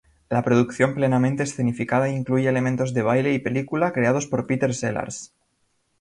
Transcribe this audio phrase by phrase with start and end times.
[0.29, 5.31] La producción plenamente escenificada incluye elementos de baile y película creados por Peter Sellars.